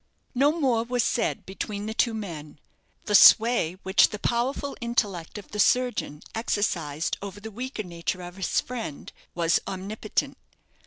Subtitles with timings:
[0.33, 2.59] No more was said between the two men.
[3.05, 8.37] The sway which the powerful intellect of the surgeon exercised over the weaker nature of
[8.37, 10.37] his friend was omnipotent.